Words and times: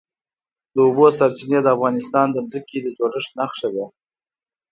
د 0.73 0.75
اوبو 0.85 1.05
سرچینې 1.17 1.59
د 1.63 1.67
افغانستان 1.75 2.27
د 2.31 2.37
ځمکې 2.51 2.77
د 2.81 2.87
جوړښت 2.97 3.31
نښه 3.39 3.67
ده. 3.75 3.85